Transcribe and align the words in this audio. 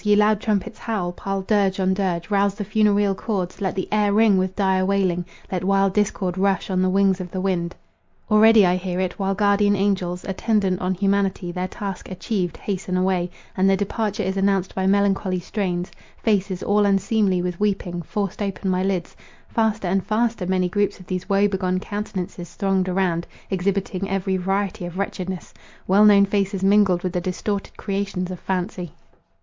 ye 0.03 0.15
loud 0.15 0.39
trumpets, 0.41 0.79
howl! 0.79 1.11
Pile 1.11 1.43
dirge 1.43 1.79
on 1.79 1.93
dirge; 1.93 2.31
rouse 2.31 2.55
the 2.55 2.65
funereal 2.65 3.13
chords; 3.13 3.61
let 3.61 3.75
the 3.75 3.87
air 3.91 4.11
ring 4.11 4.35
with 4.35 4.55
dire 4.55 4.83
wailing; 4.83 5.23
let 5.51 5.63
wild 5.63 5.93
discord 5.93 6.39
rush 6.39 6.71
on 6.71 6.81
the 6.81 6.89
wings 6.89 7.21
of 7.21 7.29
the 7.29 7.39
wind! 7.41 7.75
Already 8.31 8.65
I 8.65 8.77
hear 8.77 8.99
it, 8.99 9.19
while 9.19 9.35
guardian 9.35 9.75
angels, 9.75 10.23
attendant 10.25 10.81
on 10.81 10.95
humanity, 10.95 11.51
their 11.51 11.67
task 11.67 12.09
achieved, 12.09 12.57
hasten 12.57 12.97
away, 12.97 13.29
and 13.55 13.69
their 13.69 13.77
departure 13.77 14.23
is 14.23 14.37
announced 14.37 14.73
by 14.73 14.87
melancholy 14.87 15.39
strains; 15.39 15.91
faces 16.23 16.63
all 16.63 16.83
unseemly 16.83 17.39
with 17.43 17.59
weeping, 17.59 18.01
forced 18.01 18.41
open 18.41 18.71
my 18.71 18.81
lids; 18.81 19.15
faster 19.49 19.87
and 19.87 20.03
faster 20.03 20.47
many 20.47 20.67
groups 20.67 20.99
of 20.99 21.05
these 21.05 21.29
woe 21.29 21.47
begone 21.47 21.79
countenances 21.79 22.55
thronged 22.55 22.89
around, 22.89 23.27
exhibiting 23.51 24.09
every 24.09 24.35
variety 24.35 24.83
of 24.83 24.97
wretchedness—well 24.97 26.05
known 26.05 26.25
faces 26.25 26.63
mingled 26.63 27.03
with 27.03 27.13
the 27.13 27.21
distorted 27.21 27.77
creations 27.77 28.31
of 28.31 28.39
fancy. 28.39 28.93